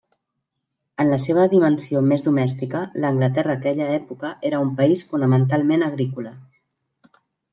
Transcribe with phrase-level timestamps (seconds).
[1.01, 6.35] En la seva dimensió més domèstica, l'Anglaterra d'aquella època era un país fonamentalment agrícola.